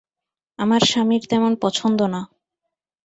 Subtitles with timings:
[0.59, 2.21] আমার স্বামীর তেমন পছন্দ না।